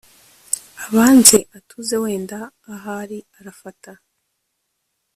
abanze 0.85 1.37
atuze 1.57 1.95
wenda 2.03 2.39
ahari 2.73 3.17
arafata 3.39 3.91